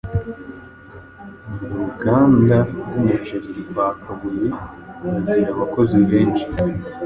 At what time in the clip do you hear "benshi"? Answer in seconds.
6.09-6.45